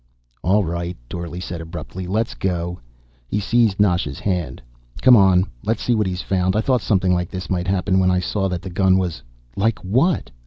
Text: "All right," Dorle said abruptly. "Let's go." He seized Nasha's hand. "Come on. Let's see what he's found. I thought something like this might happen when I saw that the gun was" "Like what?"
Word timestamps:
"All 0.43 0.63
right," 0.63 0.97
Dorle 1.11 1.39
said 1.39 1.61
abruptly. 1.61 2.07
"Let's 2.07 2.33
go." 2.33 2.79
He 3.27 3.39
seized 3.39 3.79
Nasha's 3.79 4.17
hand. 4.17 4.59
"Come 5.03 5.15
on. 5.15 5.45
Let's 5.63 5.83
see 5.83 5.93
what 5.93 6.07
he's 6.07 6.23
found. 6.23 6.55
I 6.55 6.61
thought 6.61 6.81
something 6.81 7.13
like 7.13 7.29
this 7.29 7.51
might 7.51 7.67
happen 7.67 7.99
when 7.99 8.09
I 8.09 8.17
saw 8.19 8.47
that 8.49 8.63
the 8.63 8.71
gun 8.71 8.97
was" 8.97 9.21
"Like 9.65 9.77
what?" 9.85 10.31